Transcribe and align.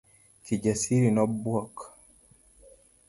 Kijasiri 0.45 1.09
nobuok. 1.15 1.75